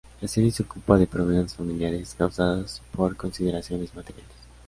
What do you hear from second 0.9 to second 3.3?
de problemas familiares causados por